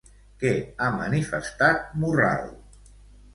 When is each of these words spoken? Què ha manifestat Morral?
Què 0.43 0.53
ha 0.79 0.87
manifestat 0.95 1.93
Morral? 2.05 2.49